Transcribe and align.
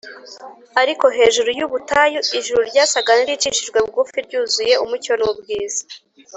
Ariko 0.81 1.05
hejuru 1.17 1.49
y’ubutayu 1.57 2.19
ijuru 2.39 2.59
ryasaga 2.69 3.11
n’iricishijwe 3.15 3.77
bugufi 3.85 4.17
ryuzuye 4.27 4.73
umucyo 4.83 5.13
n’ubwiza. 5.19 5.81